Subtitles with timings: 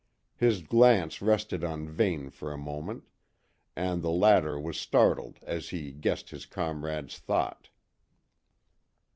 [0.35, 3.03] His glance rested on Vane for a moment,
[3.75, 7.69] and the latter was startled as he guessed his comrade's thought.